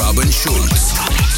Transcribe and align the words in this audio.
Robin 0.00 0.30
Schulz. 0.30 1.37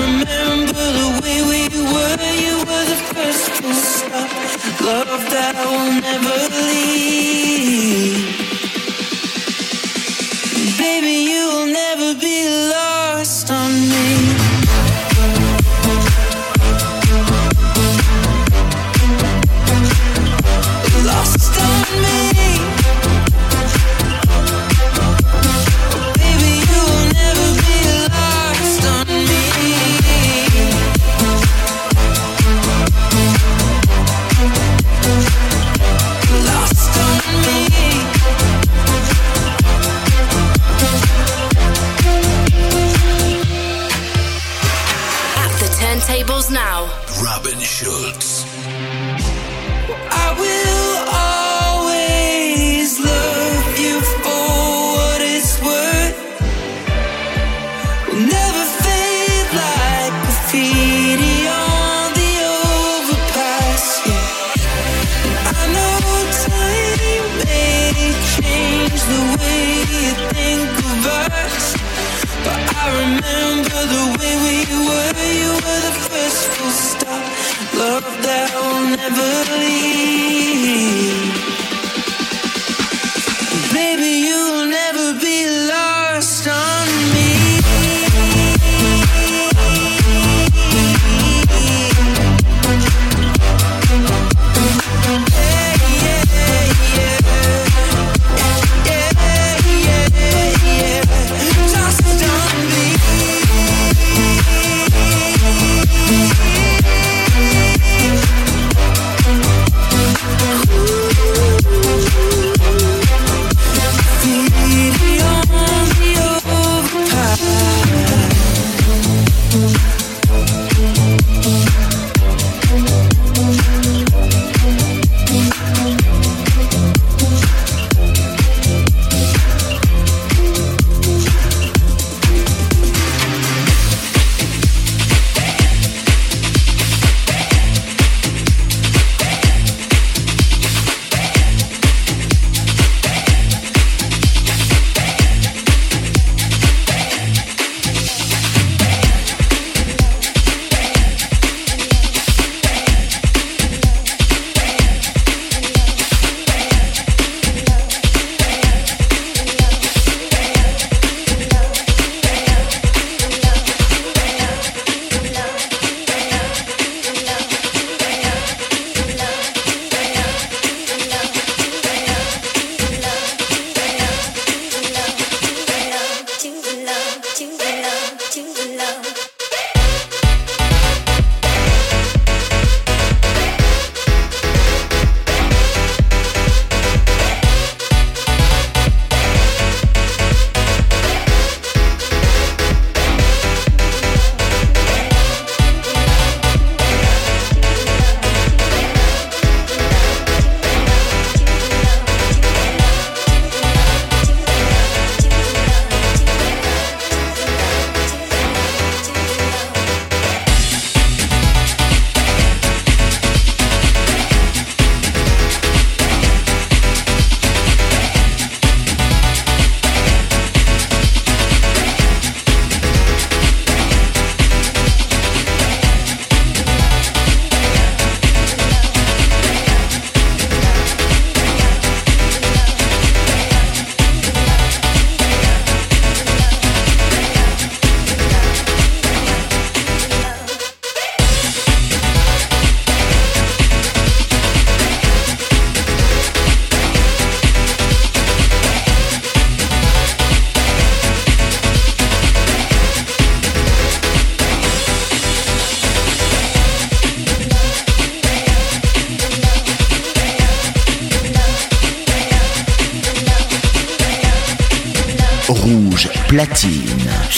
remember 0.00 0.86
the 1.00 1.08
way 1.22 1.38
we 1.50 1.60
were. 1.92 2.16
You 2.46 2.56
were 2.68 2.86
the 2.92 2.98
first 3.14 3.62
to 3.62 3.74
stop. 3.74 4.30
Love 4.80 5.24
that 5.30 5.54
I 5.56 5.66
will 5.70 6.00
never 6.00 6.36
leave. 6.66 7.41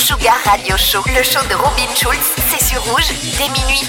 Sugar 0.05 0.37
Radio 0.45 0.77
Show, 0.77 1.03
le 1.17 1.23
show 1.23 1.41
de 1.49 1.55
Robin 1.55 1.95
Schulz, 1.97 2.19
c'est 2.51 2.63
sur 2.63 2.83
rouge 2.85 3.09
dès 3.39 3.49
minuit. 3.49 3.81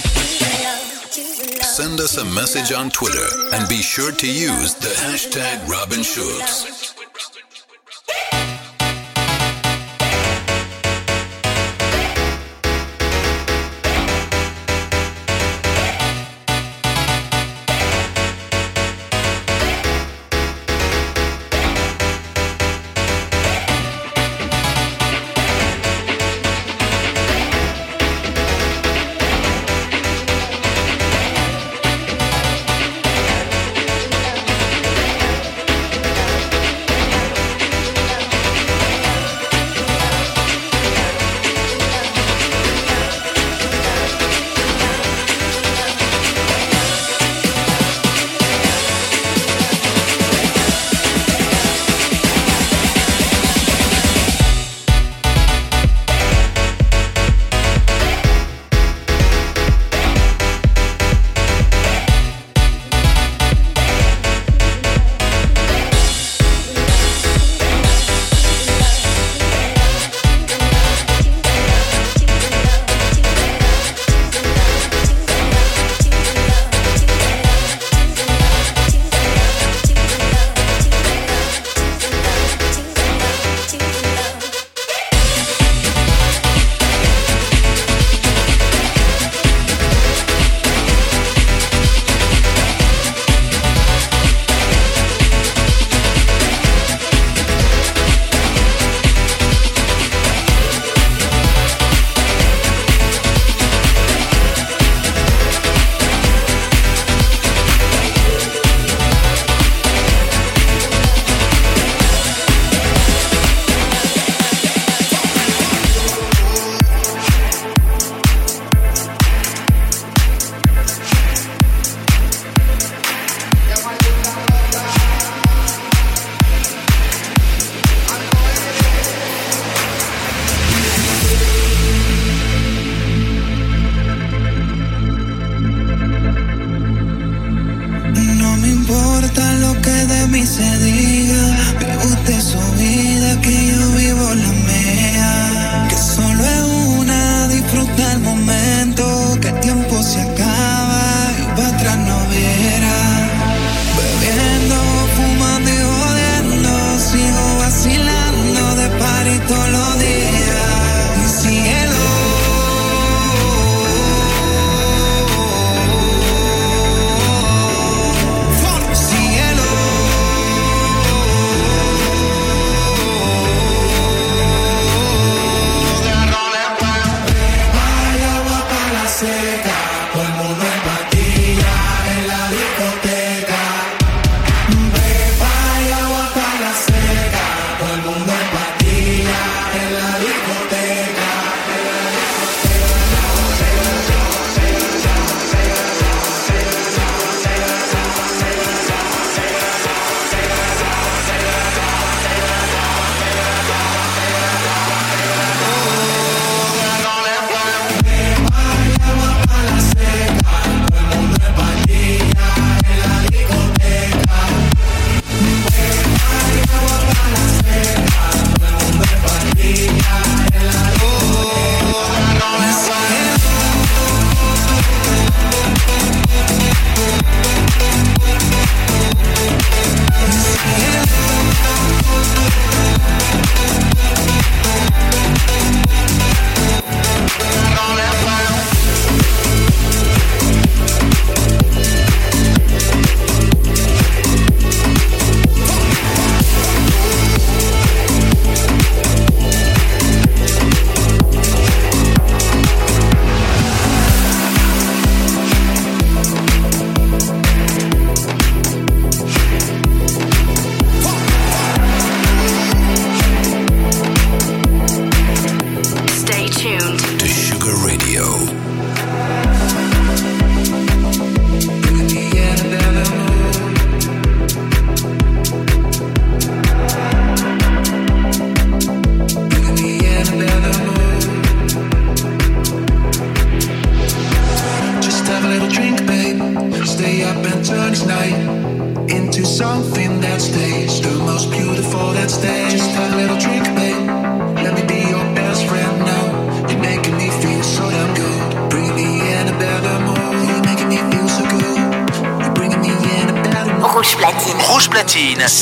Send 1.62 1.99
us 1.99 2.17
a 2.17 2.23
message 2.23 2.71
on 2.71 2.89
Twitter 2.89 3.28
and 3.51 3.67
be 3.67 3.82
sure 3.82 4.13
to 4.13 4.25
use 4.25 4.75
the 4.75 4.95
hashtag 4.95 5.60
Robin 5.67 6.04
Schulz. 6.04 6.75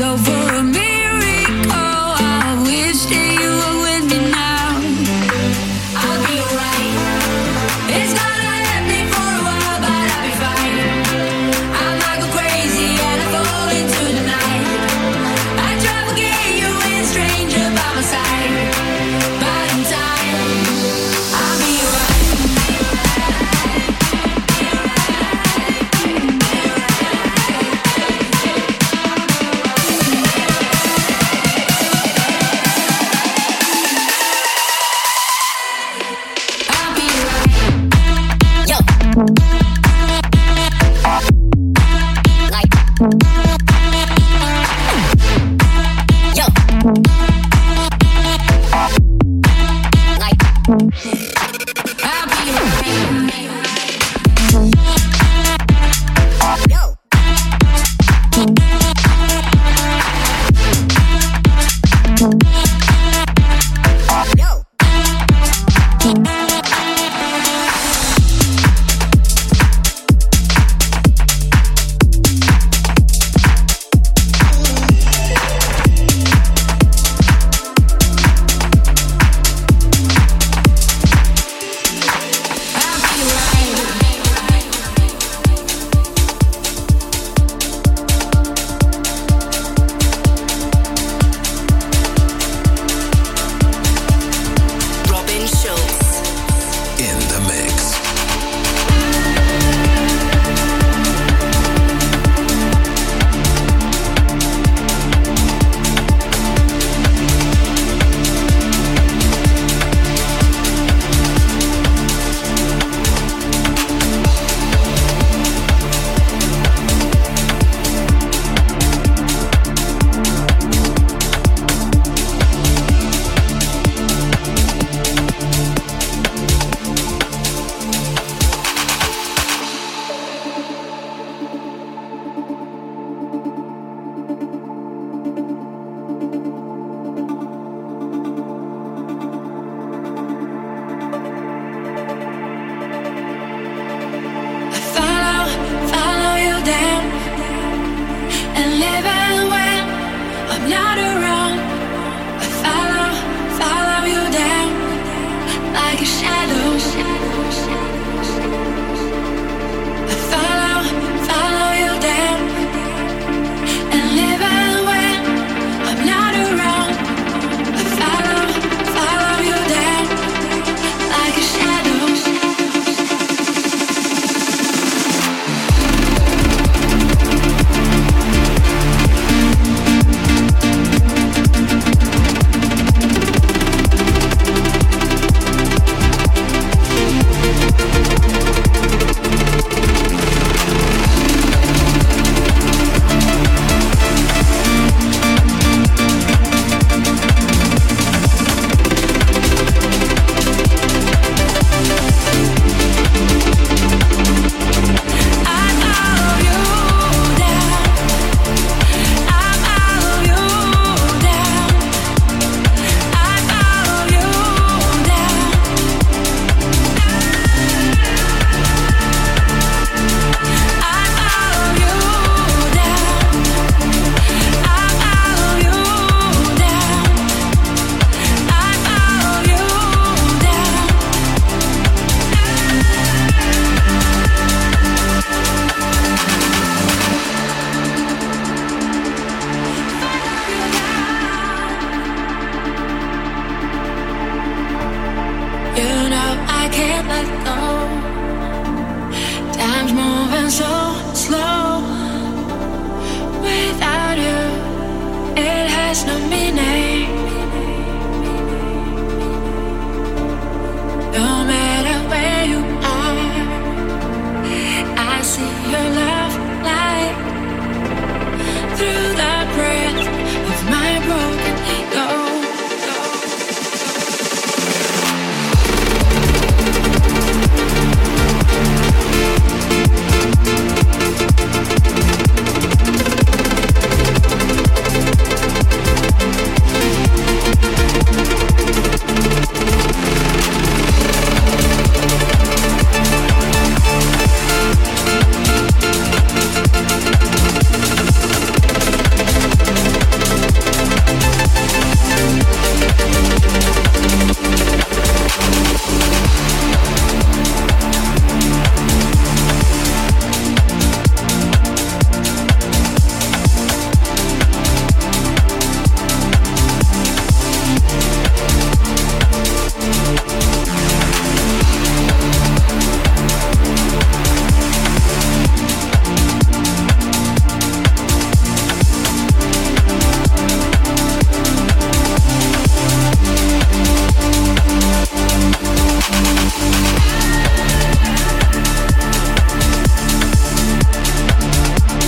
over. 0.00 0.53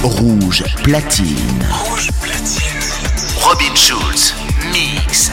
Rouge 0.07 0.63
platine. 0.85 1.67
Rouge 1.85 2.11
platine. 2.23 2.63
Robin 3.43 3.75
Schulz, 3.75 4.35
mix. 4.73 5.33